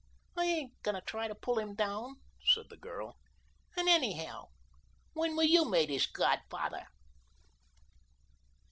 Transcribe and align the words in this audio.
"I 0.35 0.45
ain't 0.45 0.81
going 0.81 0.95
to 0.95 1.01
try 1.01 1.27
to 1.27 1.35
pull 1.35 1.59
him 1.59 1.75
down," 1.75 2.15
said 2.43 2.69
the 2.71 2.75
girl. 2.75 3.19
"And 3.77 3.87
anyhow, 3.87 4.47
when 5.13 5.35
were 5.35 5.43
you 5.43 5.63
made 5.69 5.89
his 5.91 6.07
godfather?" 6.07 6.87